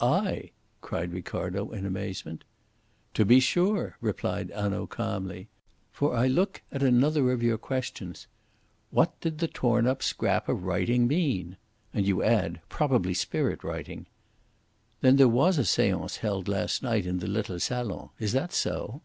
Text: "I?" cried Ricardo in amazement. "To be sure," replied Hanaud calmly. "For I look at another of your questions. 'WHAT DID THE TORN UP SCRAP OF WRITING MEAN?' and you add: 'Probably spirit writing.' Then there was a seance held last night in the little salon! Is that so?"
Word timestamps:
"I?" 0.00 0.50
cried 0.80 1.12
Ricardo 1.12 1.70
in 1.70 1.86
amazement. 1.86 2.42
"To 3.14 3.24
be 3.24 3.38
sure," 3.38 3.96
replied 4.00 4.50
Hanaud 4.50 4.88
calmly. 4.88 5.46
"For 5.92 6.16
I 6.16 6.26
look 6.26 6.62
at 6.72 6.82
another 6.82 7.30
of 7.30 7.44
your 7.44 7.58
questions. 7.58 8.26
'WHAT 8.90 9.20
DID 9.20 9.38
THE 9.38 9.46
TORN 9.46 9.86
UP 9.86 10.02
SCRAP 10.02 10.48
OF 10.48 10.64
WRITING 10.64 11.06
MEAN?' 11.06 11.56
and 11.94 12.04
you 12.08 12.24
add: 12.24 12.60
'Probably 12.68 13.14
spirit 13.14 13.62
writing.' 13.62 14.06
Then 15.00 15.14
there 15.14 15.28
was 15.28 15.58
a 15.58 15.64
seance 15.64 16.16
held 16.16 16.48
last 16.48 16.82
night 16.82 17.06
in 17.06 17.20
the 17.20 17.28
little 17.28 17.60
salon! 17.60 18.08
Is 18.18 18.32
that 18.32 18.52
so?" 18.52 19.02